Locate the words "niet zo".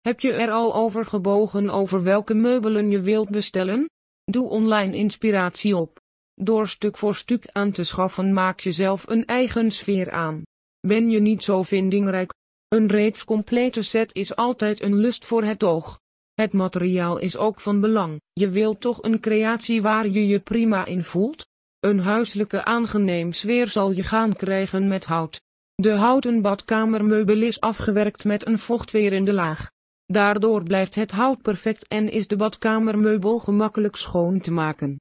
11.20-11.62